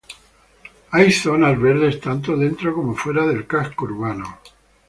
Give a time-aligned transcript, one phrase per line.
[0.89, 4.39] Hay zonas verdes tanto dentro como fuera del casco urbano.